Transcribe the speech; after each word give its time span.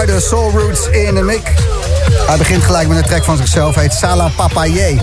Muiden, 0.00 0.22
Soul 0.22 0.50
Roots 0.50 0.88
in 0.88 1.14
de 1.14 1.22
mik. 1.22 1.54
Hij 2.26 2.36
begint 2.36 2.62
gelijk 2.62 2.88
met 2.88 2.96
een 2.96 3.04
track 3.04 3.24
van 3.24 3.36
zichzelf, 3.36 3.74
heet 3.74 3.92
Sala 3.92 4.28
Papaye. 4.36 5.00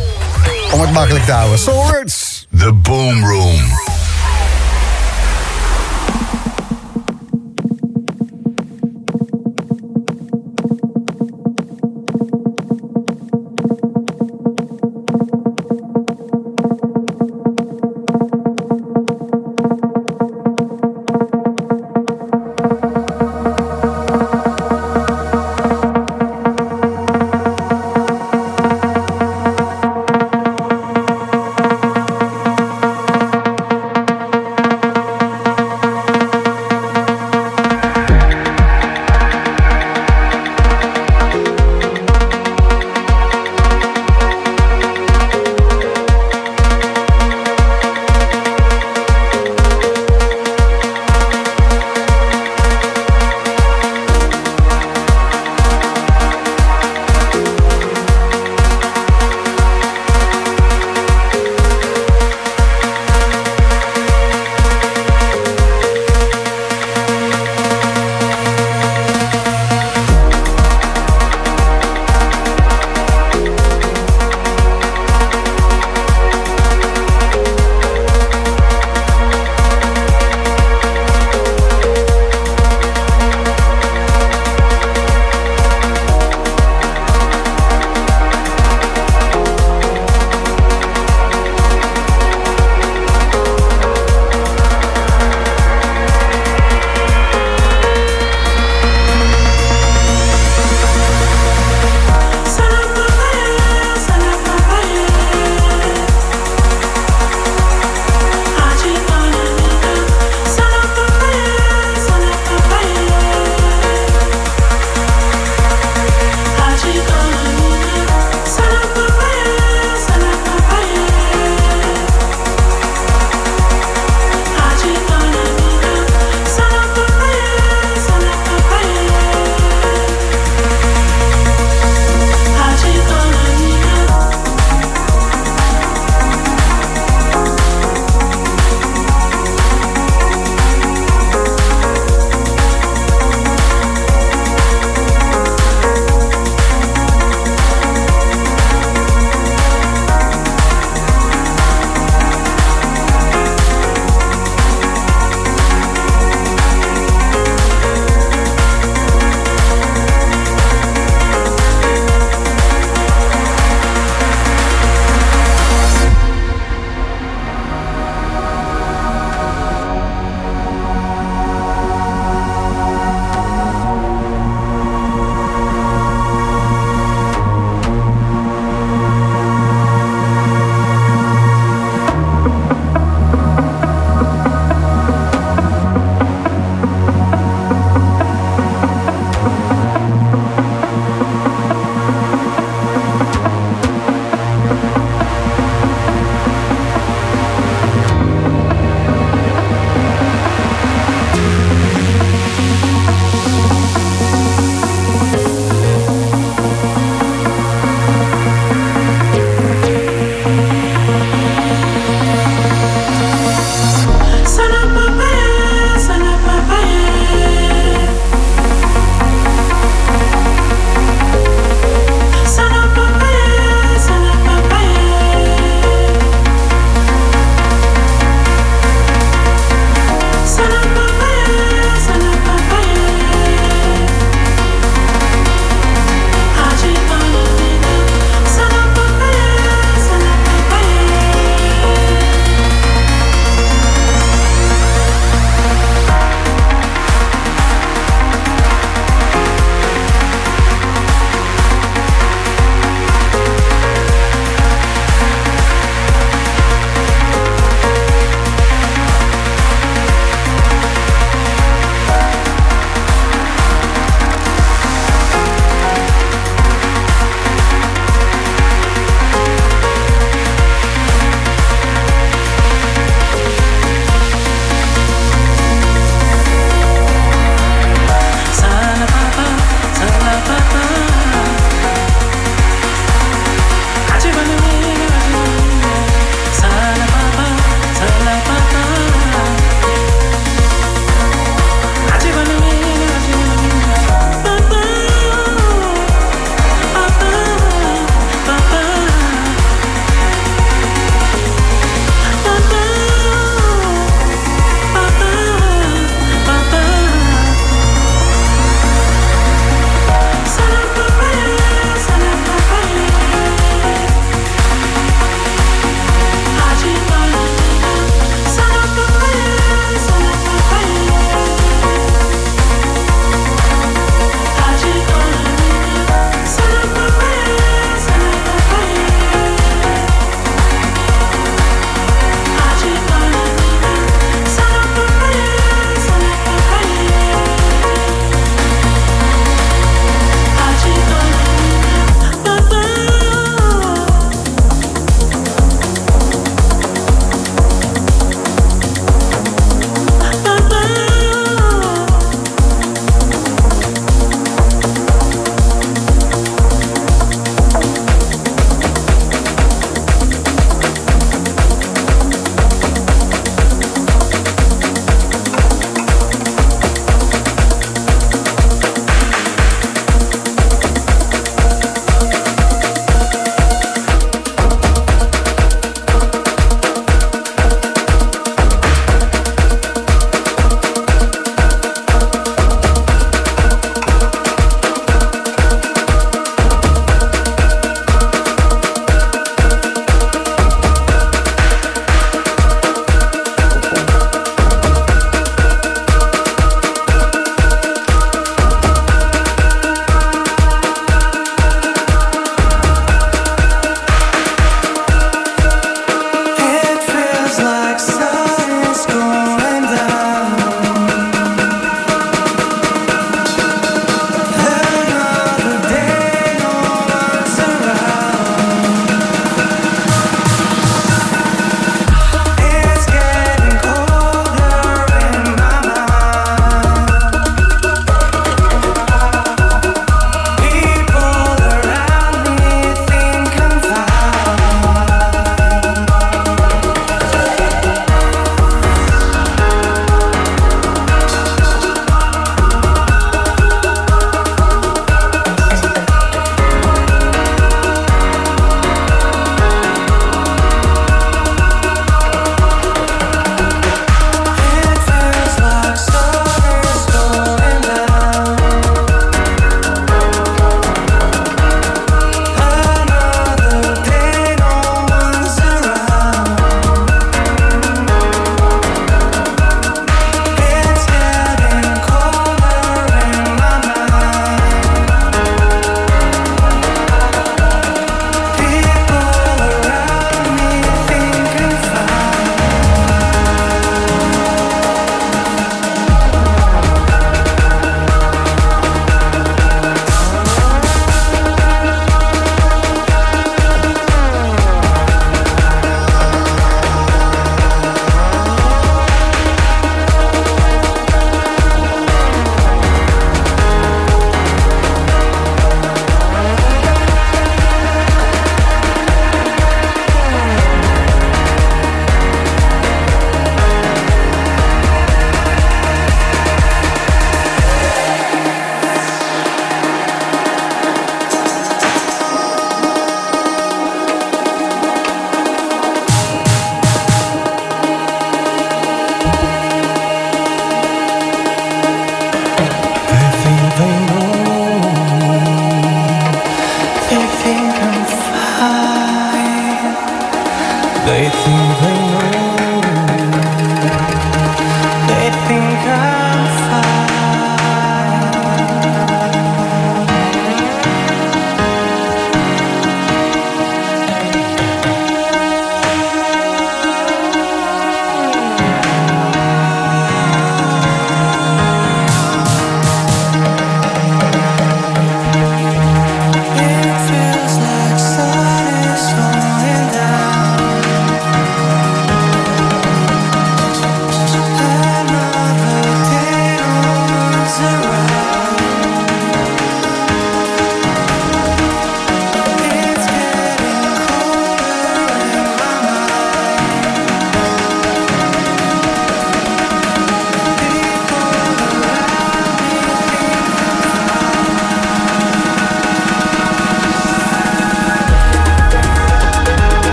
Om 0.73 0.81
het 0.81 0.91
makkelijk 0.91 1.25
te 1.25 1.31
houden. 1.31 1.59
Soul 1.59 1.91
Roots. 1.91 2.47
The 2.57 2.73
Boom 2.73 3.25
Room. 3.25 3.86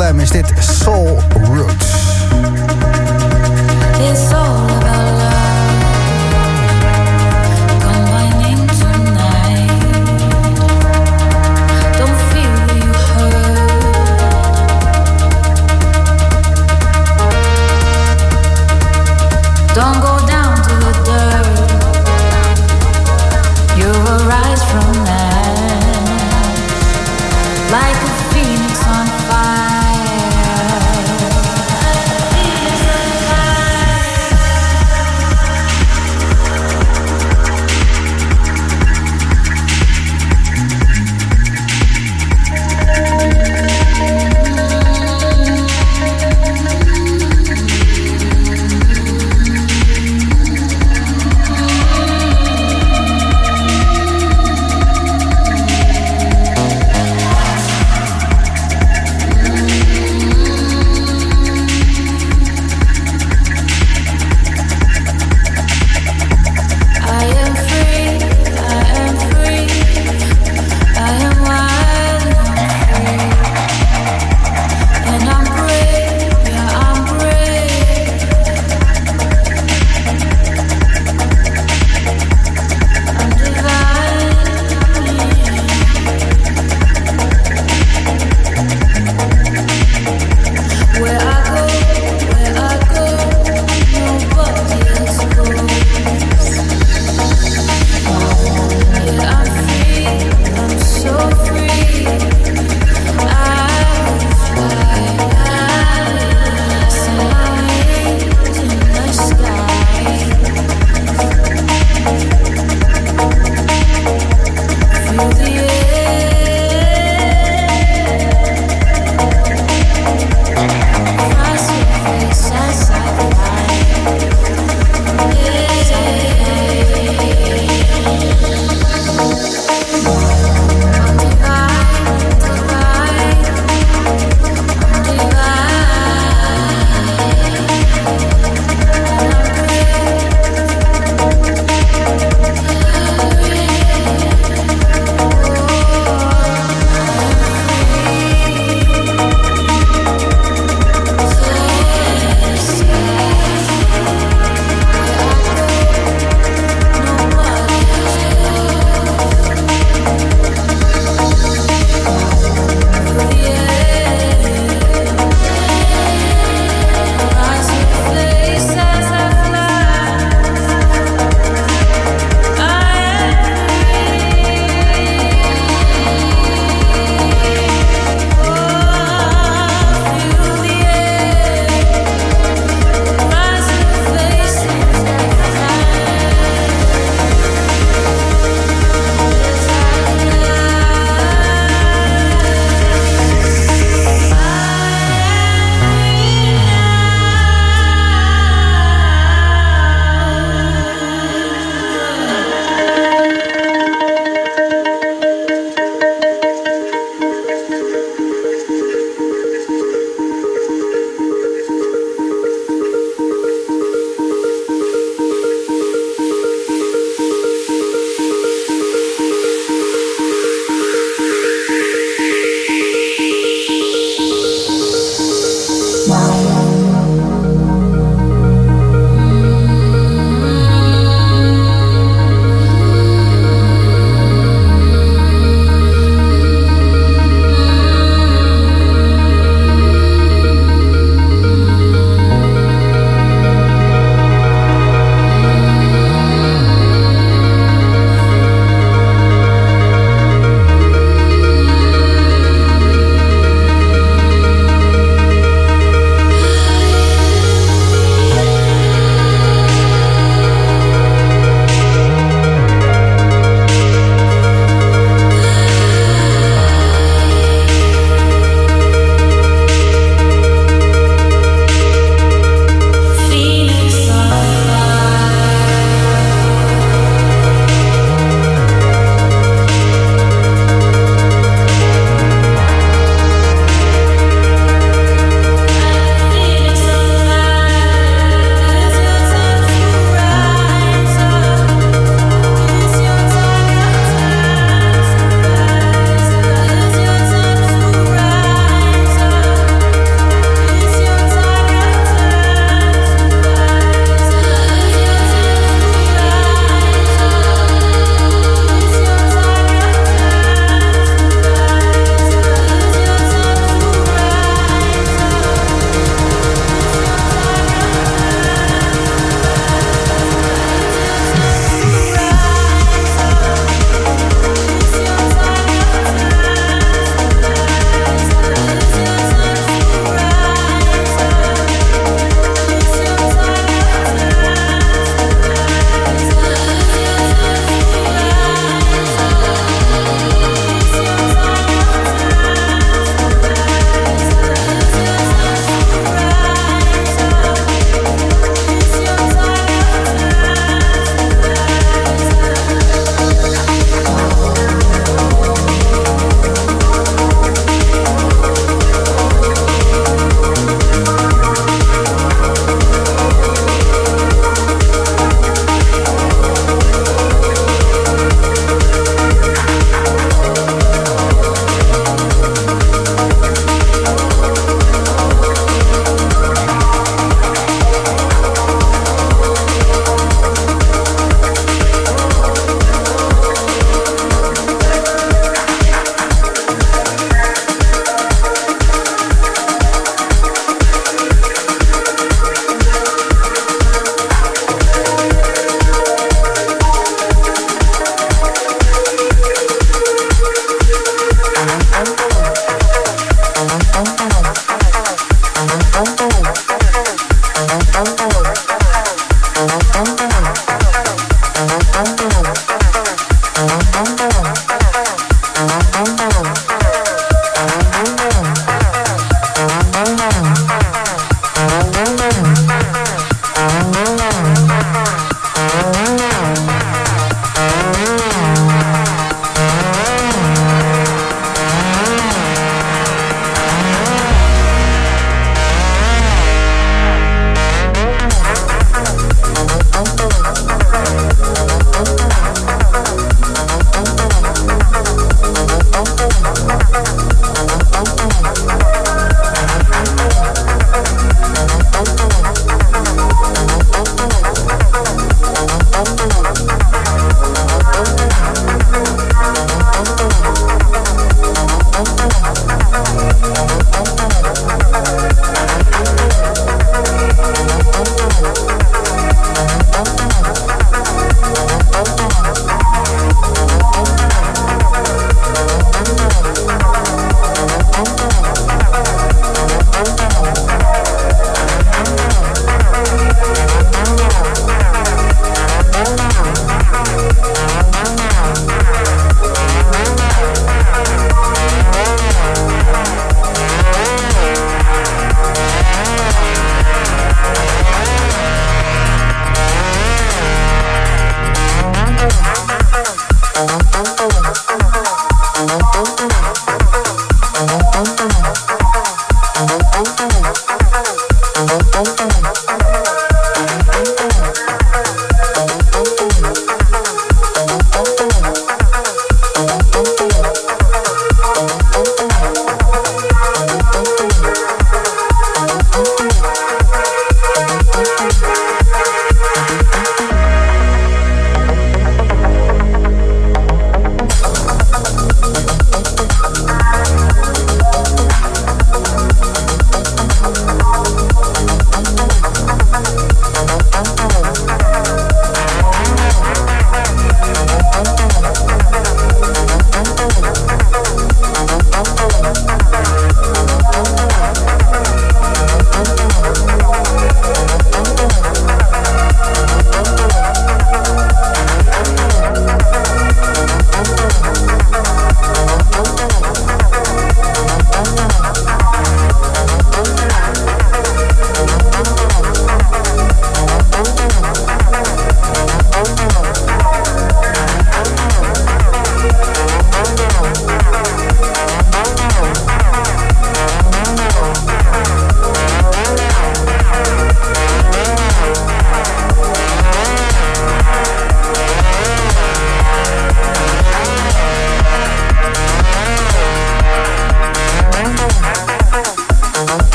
Slam 0.00 0.20
is 0.20 0.30
dit 0.30 0.52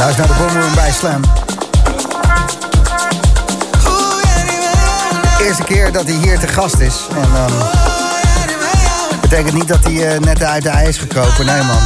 Luister 0.00 0.26
naar 0.26 0.36
de 0.36 0.44
Boomroom 0.44 0.74
bij 0.74 0.92
Slam. 0.92 1.20
Eerste 5.40 5.62
keer 5.62 5.92
dat 5.92 6.04
hij 6.04 6.14
hier 6.14 6.38
te 6.38 6.48
gast 6.48 6.78
is. 6.78 6.94
En 7.10 7.28
um, 7.42 7.56
betekent 9.20 9.54
niet 9.54 9.68
dat 9.68 9.84
hij 9.84 9.92
uh, 9.92 10.18
net 10.20 10.42
uit 10.42 10.62
de 10.62 10.68
ijs 10.68 10.88
is 10.88 10.98
gekropen. 10.98 11.46
Nee 11.46 11.62
man. 11.62 11.76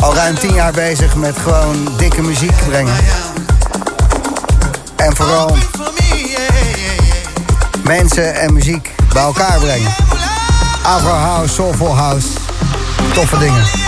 Al 0.00 0.14
ruim 0.14 0.38
tien 0.38 0.54
jaar 0.54 0.72
bezig 0.72 1.14
met 1.14 1.38
gewoon 1.38 1.88
dikke 1.96 2.22
muziek 2.22 2.66
brengen. 2.68 2.94
En 4.96 5.16
vooral 5.16 5.56
mensen 7.82 8.34
en 8.34 8.52
muziek 8.52 8.90
bij 9.12 9.22
elkaar 9.22 9.58
brengen. 9.58 9.94
Afro 10.82 11.12
House, 11.12 11.54
Soulful 11.54 11.96
House. 11.96 12.28
Toffe 13.12 13.38
dingen. 13.38 13.85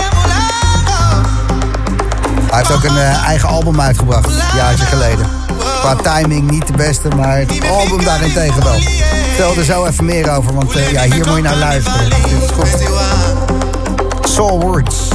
Hij 2.49 2.57
heeft 2.57 2.71
ook 2.71 2.83
een 2.83 2.95
uh, 2.95 3.27
eigen 3.27 3.49
album 3.49 3.81
uitgebracht, 3.81 4.25
een 4.25 4.55
jaartje 4.55 4.85
geleden. 4.85 5.25
Qua 5.79 5.95
timing 5.95 6.51
niet 6.51 6.67
de 6.67 6.73
beste, 6.73 7.07
maar 7.15 7.37
het 7.37 7.69
album 7.69 8.03
daarentegen 8.03 8.63
wel. 8.63 8.79
Vertel 9.27 9.55
er 9.55 9.63
zo 9.63 9.85
even 9.85 10.05
meer 10.05 10.31
over, 10.31 10.53
want 10.53 10.75
uh, 10.75 10.91
ja, 10.91 11.01
hier 11.03 11.27
moet 11.27 11.35
je 11.35 11.41
naar 11.41 11.55
luisteren. 11.55 12.11
Soul 14.21 14.59
Words. 14.59 15.08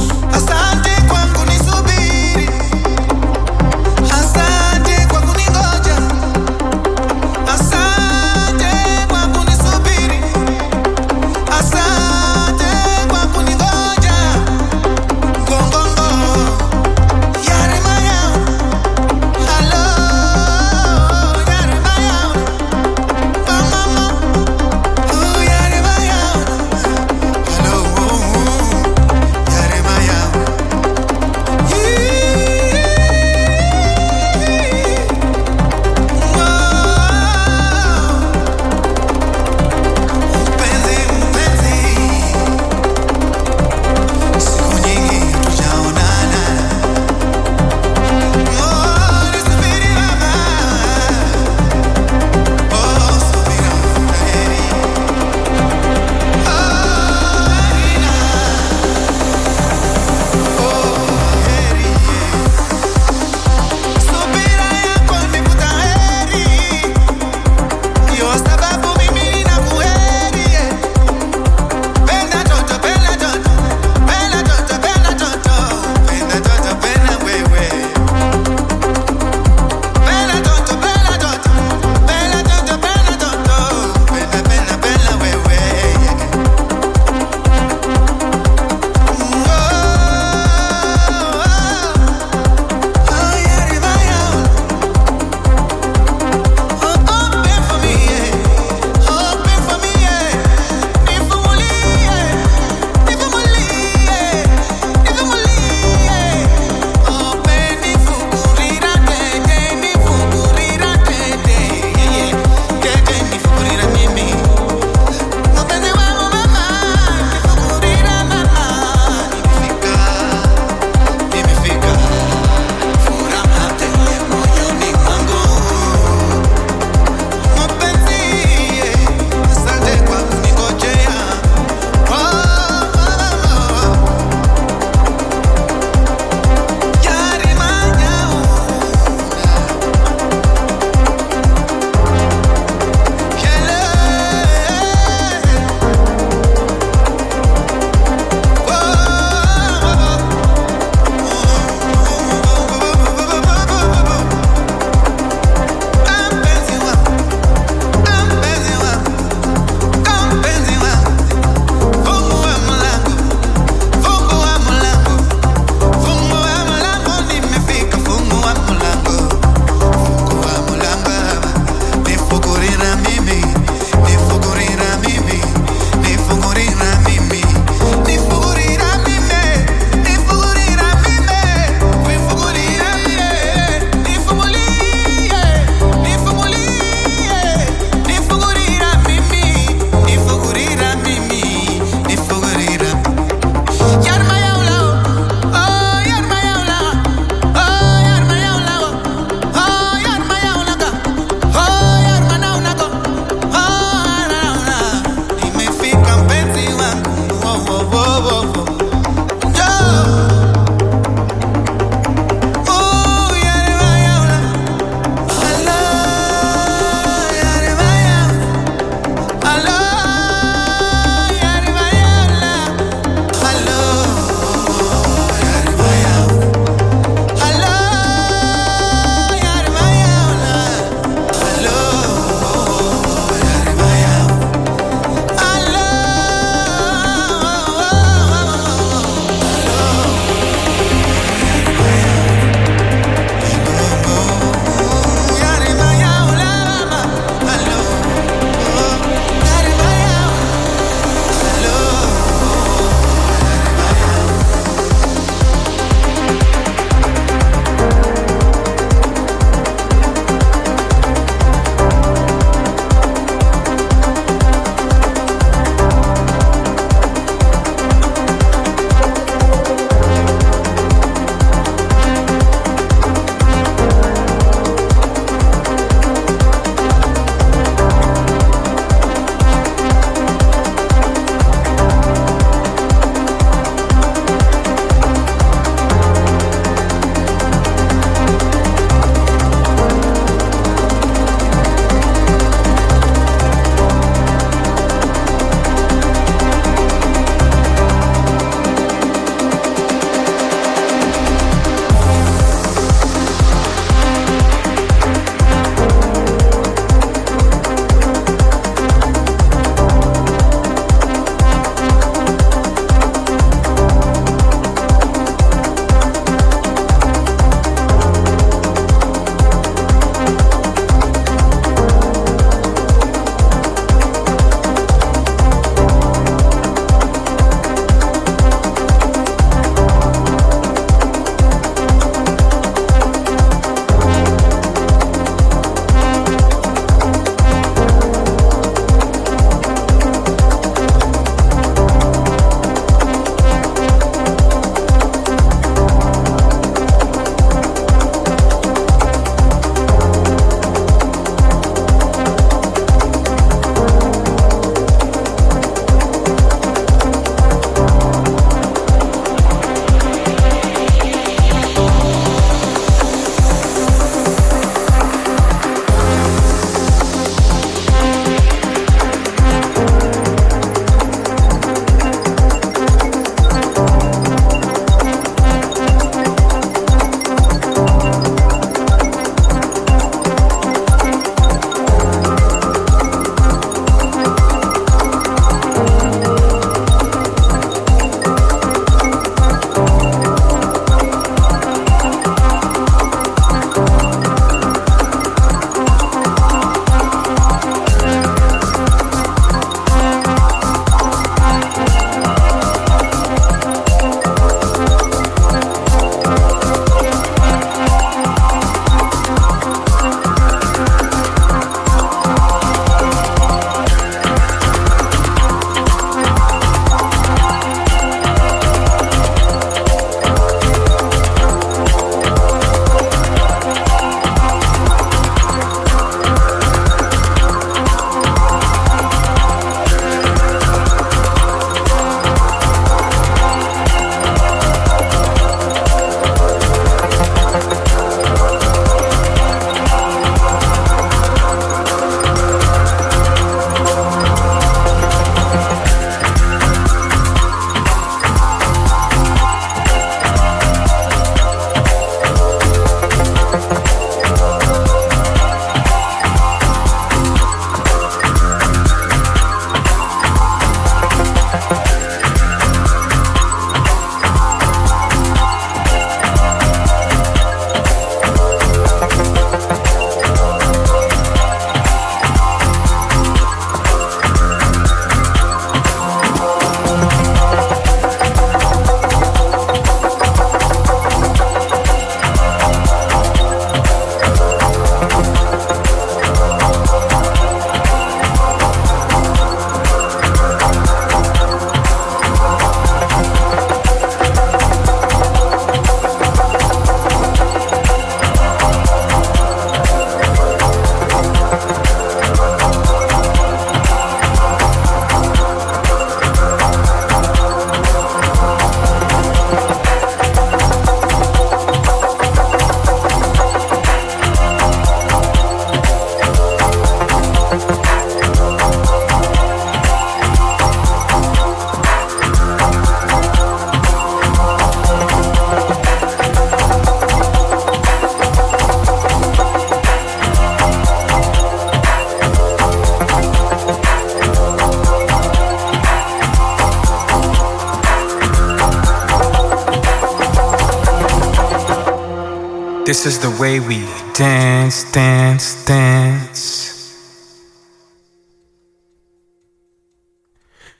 This 543.05 543.17
is 543.17 543.21
the 543.21 543.39
way 543.39 543.59
we 543.59 543.85
dance, 544.15 544.91
dance, 544.91 545.63
dance. 545.63 546.73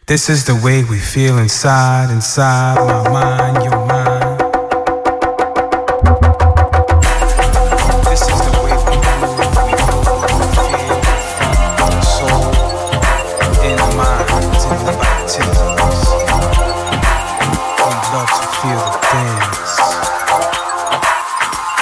This 0.08 0.28
is 0.32 0.44
the 0.44 0.56
way 0.66 0.84
we 0.84 0.98
feel 0.98 1.38
inside, 1.38 2.10
inside 2.10 2.78
my 2.78 3.10
mind, 3.12 3.25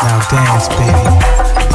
Now 0.03 0.19
dance, 0.27 0.67
baby. 0.67 1.72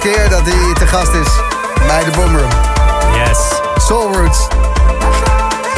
Keer 0.00 0.28
dat 0.28 0.40
hij 0.44 0.74
te 0.74 0.86
gast 0.86 1.12
is 1.12 1.28
bij 1.86 2.04
de 2.04 2.10
Boomroom. 2.10 2.50
Yes. 3.14 3.38
Soul 3.76 4.12
Roots. 4.12 4.46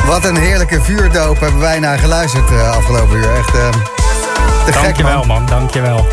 Wat 0.06 0.24
een 0.24 0.36
heerlijke 0.36 0.82
vuurdoop 0.82 1.40
hebben 1.40 1.60
wij 1.60 1.78
naar 1.78 1.98
geluisterd 1.98 2.50
uh, 2.50 2.76
afgelopen 2.76 3.16
uur. 3.16 3.34
Echt 3.34 3.54
uh, 3.54 3.68
te 4.64 4.72
gek, 4.72 4.82
Dankjewel, 4.82 5.16
man. 5.16 5.26
man. 5.26 5.46
Dankjewel. 5.46 6.06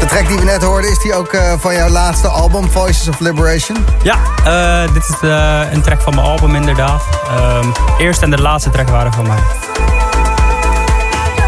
De 0.00 0.06
track 0.06 0.28
die 0.28 0.38
we 0.38 0.44
net 0.44 0.62
hoorden, 0.62 0.90
is 0.90 0.98
die 0.98 1.14
ook 1.14 1.32
uh, 1.32 1.52
van 1.58 1.74
jouw 1.74 1.88
laatste 1.88 2.28
album, 2.28 2.70
Voices 2.70 3.08
of 3.08 3.18
Liberation? 3.18 3.86
Ja, 4.02 4.16
uh, 4.46 4.92
dit 4.94 5.02
is 5.02 5.28
een 5.70 5.82
track 5.82 6.00
van 6.00 6.14
mijn 6.14 6.26
album 6.26 6.54
inderdaad. 6.54 7.02
Um, 7.38 7.72
eerste 7.98 8.24
en 8.24 8.30
de 8.30 8.40
laatste 8.42 8.70
track 8.70 8.88
waren 8.88 9.12
van 9.12 9.26
mij. 9.26 9.38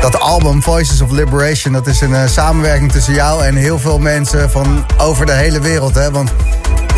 Dat 0.04 0.20
album, 0.20 0.62
Voices 0.62 1.00
of 1.00 1.10
Liberation, 1.10 1.72
dat 1.72 1.86
is 1.86 2.00
een 2.00 2.28
samenwerking 2.28 2.92
tussen 2.92 3.14
jou 3.14 3.44
en 3.44 3.54
heel 3.54 3.78
veel 3.78 3.98
mensen 3.98 4.50
van 4.50 4.86
over 4.98 5.26
de 5.26 5.32
hele 5.32 5.60
wereld. 5.60 5.94
Hè? 5.94 6.10
Want 6.10 6.32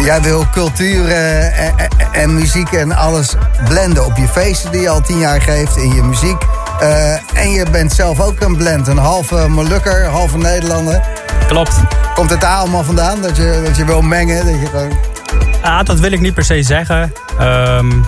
jij 0.03 0.23
wil 0.23 0.47
cultuur 0.53 1.09
en, 1.09 1.75
en, 2.13 2.35
muziek 2.35 2.73
en 2.73 2.93
alles 2.93 3.35
blenden 3.69 4.05
op 4.05 4.17
je 4.17 4.29
feesten 4.29 4.73
die 4.73 4.81
je 4.81 4.89
al 4.89 5.01
tien 5.01 5.19
jaar 5.19 5.41
geeft, 5.41 5.77
in 5.77 5.95
je 5.95 6.03
muziek. 6.03 6.43
en 7.35 7.51
je 7.51 7.67
bent 7.71 7.93
zelf 7.93 8.21
ook 8.21 8.41
een 8.41 8.57
blend, 8.57 8.87
een 8.87 8.99
halve 8.99 9.49
Molukker, 9.49 10.05
halve 10.05 10.39
Nederlander. 10.39 11.01
Klopt. 11.49 11.75
Komt 12.15 12.31
het 12.31 12.41
daar 12.41 12.57
allemaal 12.57 12.85
vandaan? 12.85 13.23
Dat 13.23 13.37
je, 13.37 13.63
dat 13.65 13.77
je 13.77 13.85
wil 13.85 14.03
mengen? 14.03 14.47
Dat, 14.47 14.61
je 14.61 14.67
gewoon... 14.67 14.93
ah, 15.63 15.85
dat 15.85 16.01
wil 16.01 16.13
ik 16.13 16.21
niet 16.21 16.35
per 16.35 16.45
se 16.45 16.63
zeggen. 16.63 17.13
Um, 17.41 18.05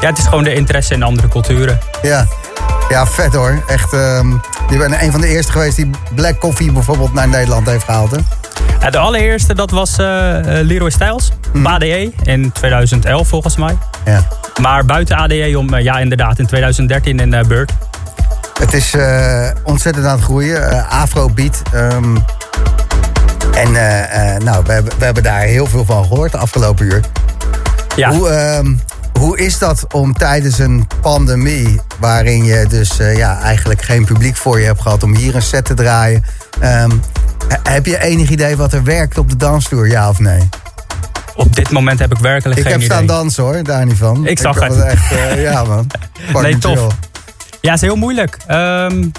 ja, 0.00 0.10
het 0.10 0.18
is 0.18 0.24
gewoon 0.24 0.44
de 0.44 0.54
interesse 0.54 0.94
in 0.94 1.02
andere 1.02 1.28
culturen. 1.28 1.78
Ja, 2.02 2.26
ja 2.88 3.06
vet 3.06 3.34
hoor. 3.34 3.62
Echt, 3.66 3.92
um, 3.92 4.40
je 4.70 4.76
bent 4.76 5.00
een 5.00 5.10
van 5.10 5.20
de 5.20 5.26
eerste 5.26 5.52
geweest 5.52 5.76
die 5.76 5.90
Black 6.14 6.38
Coffee 6.38 6.72
bijvoorbeeld 6.72 7.12
naar 7.12 7.28
Nederland 7.28 7.66
heeft 7.66 7.84
gehaald. 7.84 8.10
Hè? 8.10 8.16
Ja, 8.80 8.90
de 8.90 8.98
allereerste 8.98 9.54
dat 9.54 9.70
was 9.70 9.90
uh, 9.90 10.06
Leroy 10.42 10.90
Styles, 10.90 11.32
mm. 11.52 11.66
ADE, 11.66 12.12
in 12.22 12.52
2011 12.52 13.28
volgens 13.28 13.56
mij. 13.56 13.76
Ja. 14.04 14.26
Maar 14.60 14.84
buiten 14.84 15.16
ADE 15.16 15.58
om, 15.58 15.74
uh, 15.74 15.82
ja 15.82 15.98
inderdaad, 15.98 16.38
in 16.38 16.46
2013 16.46 17.20
in 17.20 17.34
uh, 17.34 17.42
Bird. 17.42 17.72
Het 18.58 18.72
is 18.72 18.94
ontzettend 19.64 20.06
aan 20.06 20.16
het 20.16 20.24
groeien. 20.24 20.88
Afrobeat. 20.88 21.62
Um, 21.74 22.24
en 23.52 23.72
nou, 24.44 24.64
we 24.64 24.72
hebben, 24.72 24.98
we 24.98 25.04
hebben 25.04 25.22
daar 25.22 25.40
heel 25.40 25.66
veel 25.66 25.84
van 25.84 26.04
gehoord 26.04 26.32
de 26.32 26.38
afgelopen 26.38 26.86
uur. 26.86 27.00
Ja. 27.96 28.10
Hoe, 28.10 28.28
uh, 28.30 28.70
hoe 29.18 29.38
is 29.38 29.58
dat 29.58 29.92
om 29.92 30.12
tijdens 30.12 30.58
een 30.58 30.86
pandemie, 31.00 31.80
waarin 31.98 32.44
je 32.44 32.66
dus 32.68 33.00
uh, 33.00 33.16
ja, 33.16 33.40
eigenlijk 33.40 33.82
geen 33.82 34.04
publiek 34.04 34.36
voor 34.36 34.60
je 34.60 34.66
hebt 34.66 34.80
gehad, 34.80 35.02
om 35.02 35.14
hier 35.14 35.34
een 35.34 35.42
set 35.42 35.64
te 35.64 35.74
draaien? 35.74 36.24
Um, 36.62 37.00
heb 37.62 37.86
je 37.86 38.02
enig 38.02 38.30
idee 38.30 38.56
wat 38.56 38.72
er 38.72 38.84
werkt 38.84 39.18
op 39.18 39.30
de 39.30 39.36
dansvloer, 39.36 39.88
ja 39.88 40.08
of 40.08 40.18
nee? 40.18 40.48
Op 41.36 41.56
dit 41.56 41.70
moment 41.70 41.98
heb 41.98 42.12
ik 42.12 42.18
werkelijk 42.18 42.58
ik 42.58 42.66
geen 42.66 42.74
idee. 42.74 42.86
Ik 42.86 42.92
heb 42.92 43.06
staan 43.06 43.16
dansen 43.18 43.42
hoor, 43.42 43.62
daar 43.62 43.86
niet 43.86 43.96
van. 43.96 44.26
Ik 44.26 44.38
zag 44.38 44.60
het. 44.60 44.80
Echt, 44.80 45.12
uh, 45.12 45.42
ja 45.50 45.64
man. 45.64 45.86
nee, 46.32 46.58
tof. 46.58 46.78
Chill. 46.78 46.88
Ja, 47.60 47.70
het 47.70 47.82
is 47.82 47.88
heel 47.88 47.96
moeilijk. 47.96 48.38
Um, 48.50 49.12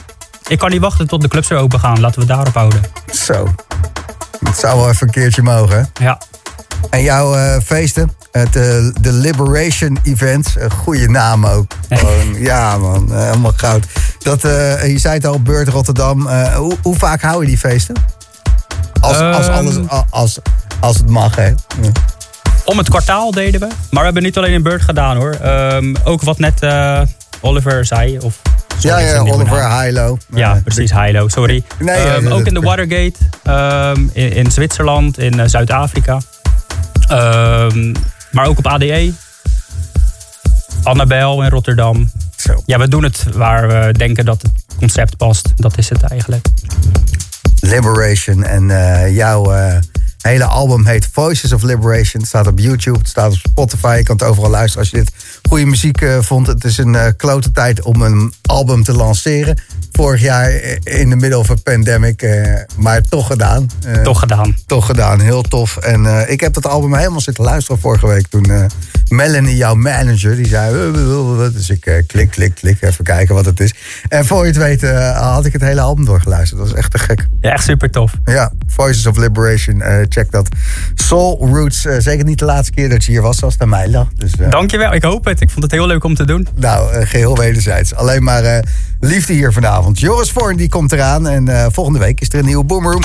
ik 0.48 0.60
kan 0.60 0.70
niet 0.70 0.82
wachten 0.82 1.08
tot 1.08 1.22
de 1.22 1.28
clubs 1.28 1.48
weer 1.48 1.58
open 1.58 1.80
gaan. 1.80 2.00
Laten 2.00 2.22
we 2.22 2.28
daarop 2.28 2.54
houden. 2.54 2.82
Zo. 3.14 3.50
Het 4.43 4.58
zou 4.58 4.80
wel 4.80 4.89
even 4.89 5.08
een 5.08 5.14
keertje 5.14 5.41
mogen. 5.41 5.89
Ja. 5.93 6.22
En 6.89 7.02
jouw 7.02 7.36
uh, 7.36 7.58
feesten, 7.64 8.12
het, 8.40 8.56
uh, 8.56 8.64
de 9.02 9.12
Liberation 9.12 10.00
Events, 10.04 10.56
een 10.60 10.72
goede 10.72 11.10
naam 11.10 11.46
ook. 11.46 11.72
Gewoon, 11.90 12.36
ja 12.40 12.78
man, 12.78 13.08
uh, 13.10 13.24
helemaal 13.24 13.54
goud. 13.56 13.86
Dat, 14.20 14.42
je 14.42 14.96
zei 14.98 15.14
het 15.14 15.26
al, 15.26 15.42
Beurt 15.42 15.68
Rotterdam. 15.68 16.28
Hoe, 16.56 16.78
hoe, 16.82 16.96
vaak 16.96 17.22
hou 17.22 17.42
je 17.42 17.48
die 17.48 17.58
feesten? 17.58 17.96
Als, 19.00 19.18
als, 19.18 19.48
alles, 19.48 19.76
als, 20.10 20.40
als 20.80 20.98
het 20.98 21.10
mag, 21.10 21.36
hè? 21.36 21.48
Ja. 21.48 21.92
Om 22.66 22.78
het 22.78 22.90
kwartaal 22.90 23.32
deden 23.32 23.60
we. 23.60 23.68
Maar 23.68 24.00
we 24.00 24.04
hebben 24.06 24.24
niet 24.24 24.38
alleen 24.38 24.54
in 24.54 24.64
Beurt 24.64 24.82
gedaan 24.82 25.18
hoor. 25.18 25.38
Um, 25.46 25.96
ook 26.04 26.22
wat 26.22 26.40
net 26.40 26.66
Oliver 27.42 27.86
zei. 27.86 28.18
Of 28.20 28.42
ja, 28.80 29.00
ja, 29.00 29.20
Oliver 29.20 29.82
Hilo. 29.82 30.18
Ja, 30.30 30.62
precies, 30.64 30.92
Hilo, 30.92 31.28
sorry. 31.28 31.64
Nee, 31.80 32.16
um, 32.16 32.28
ja, 32.28 32.34
ook 32.34 32.46
in 32.46 32.54
de 32.54 32.60
Watergate, 32.60 33.14
um, 33.98 34.10
in, 34.14 34.32
in, 34.32 34.52
Zwitserland, 34.52 35.18
in 35.18 35.50
Zuid-Afrika. 35.50 36.22
Um, 37.12 37.94
maar 38.36 38.48
ook 38.48 38.58
op 38.58 38.68
ADE. 38.68 39.14
Annabel 40.84 41.44
in 41.44 41.50
Rotterdam. 41.50 42.12
Zo. 42.36 42.64
Ja, 42.66 42.78
we 42.78 42.88
doen 42.88 43.04
het 43.04 43.24
waar 43.34 43.68
we 43.68 43.94
denken 43.94 44.26
dat 44.26 44.42
het 44.42 44.52
concept 44.78 45.18
past. 45.18 45.52
Dat 45.56 45.78
is 45.78 45.90
het 45.90 46.04
eigenlijk. 46.04 46.46
Liberation 47.60 48.44
en 48.44 48.64
uh, 48.64 49.16
hele 50.26 50.46
album 50.46 50.86
heet 50.86 51.10
Voices 51.12 51.54
of 51.54 51.62
Liberation. 51.62 52.22
Het 52.22 52.28
staat 52.28 52.48
op 52.48 52.60
YouTube, 52.60 52.98
het 52.98 53.08
staat 53.08 53.32
op 53.32 53.38
Spotify. 53.38 53.96
Je 53.98 54.04
kan 54.04 54.16
het 54.16 54.26
overal 54.26 54.50
luisteren 54.50 54.80
als 54.80 54.90
je 54.90 54.98
dit 54.98 55.12
goede 55.50 55.66
muziek 55.66 56.02
uh, 56.02 56.18
vond. 56.22 56.48
Het 56.48 56.64
is 56.64 56.78
een 56.78 56.94
uh, 56.94 57.06
klote 57.18 57.52
tijd 57.52 57.82
om 57.82 58.02
een 58.02 58.34
album 58.42 58.84
te 58.84 58.94
lanceren. 58.94 59.62
Vorig 59.92 60.22
jaar 60.22 60.52
in 60.84 61.10
de 61.10 61.16
middel 61.16 61.44
van 61.44 61.64
pandemic, 61.64 62.22
uh, 62.22 62.60
maar 62.78 63.02
toch 63.02 63.28
gedaan. 63.28 63.70
toch 64.04 64.20
gedaan. 64.20 64.56
Toch 64.66 64.86
gedaan, 64.86 65.20
heel 65.20 65.42
tof. 65.42 65.78
En 65.78 66.30
ik 66.30 66.40
heb 66.40 66.54
dat 66.54 66.68
album 66.68 66.96
helemaal 66.96 67.22
zitten 67.22 67.44
luisteren 67.44 67.82
vorige 67.82 68.08
week 68.08 68.28
toen 68.28 68.70
Melanie, 69.10 69.56
jouw 69.56 69.76
manager, 69.76 70.36
die 70.36 70.47
zei... 70.47 70.91
Dus 71.53 71.70
ik 71.70 72.03
klik, 72.08 72.30
klik, 72.30 72.56
klik, 72.56 72.82
even 72.82 73.03
kijken 73.03 73.36
wat 73.36 73.45
het 73.45 73.60
is. 73.60 73.74
En 74.08 74.26
voor 74.26 74.41
je 74.41 74.47
het 74.47 74.58
weet 74.58 74.82
had 75.16 75.45
ik 75.45 75.53
het 75.53 75.62
hele 75.62 75.82
album 75.82 76.06
doorgeluisterd. 76.06 76.60
Dat 76.60 76.70
was 76.70 76.78
echt 76.78 76.91
te 76.91 76.97
gek. 76.97 77.28
Ja, 77.41 77.51
echt 77.51 77.64
super 77.64 77.91
tof. 77.91 78.14
Ja, 78.26 78.51
Voices 78.68 79.06
of 79.06 79.18
Liberation, 79.18 79.84
check 80.10 80.32
dat. 80.32 80.49
Soul 80.95 81.47
Roots, 81.53 81.82
zeker 81.82 82.26
niet 82.26 82.39
de 82.39 82.45
laatste 82.45 82.74
keer 82.74 82.89
dat 82.89 83.03
je 83.03 83.12
hier 83.12 83.22
was, 83.22 83.43
als 83.43 83.53
het 83.53 83.62
aan 83.62 83.70
mij 83.70 83.89
lag. 83.89 84.08
Dus, 84.16 84.32
Dankjewel, 84.49 84.93
ik 84.93 85.03
hoop 85.03 85.26
het. 85.26 85.41
Ik 85.41 85.49
vond 85.49 85.64
het 85.64 85.72
heel 85.72 85.88
leuk 85.88 86.03
om 86.03 86.16
te 86.16 86.26
doen. 86.26 86.47
Nou, 86.56 87.06
geheel 87.06 87.38
wederzijds. 87.38 87.95
Alleen 87.95 88.24
maar 88.24 88.64
liefde 88.99 89.34
hier 89.34 89.53
vanavond. 89.53 89.99
Joris 89.99 90.32
Voorn 90.32 90.58
die 90.58 90.70
komt 90.70 90.91
eraan 90.91 91.28
en 91.28 91.72
volgende 91.72 91.99
week 91.99 92.22
is 92.22 92.30
er 92.30 92.39
een 92.39 92.45
nieuwe 92.45 92.64
Boomroom. 92.64 93.03